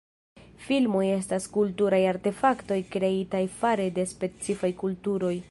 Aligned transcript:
Filmoj 0.69 1.03
estas 1.17 1.45
kulturaj 1.57 1.99
artefaktoj 2.13 2.79
kreitaj 2.97 3.43
fare 3.61 3.87
de 4.01 4.09
specifaj 4.17 4.75
kulturoj. 4.83 5.35